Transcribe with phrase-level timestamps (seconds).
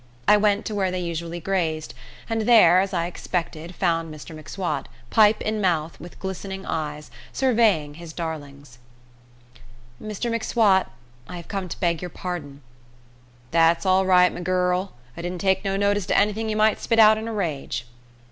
[0.27, 1.93] I went to where they usually grazed,
[2.27, 7.93] and there, as I expected, found Mr M'Swat, pipe in mouth, with glistening eyes, surveying
[7.93, 8.79] his darlings.
[10.01, 10.89] "Mr M'Swat,
[11.29, 12.63] I have come to beg your pardon."
[13.51, 14.93] "That's all right, me gu r r r l.
[15.15, 17.85] I didn't take no notice to anything ye might spit out in a rage."